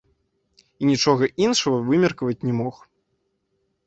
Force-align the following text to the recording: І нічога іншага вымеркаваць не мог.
І 0.85 0.87
нічога 0.91 1.23
іншага 1.47 1.77
вымеркаваць 1.89 2.45
не 2.47 2.53
мог. 2.63 2.75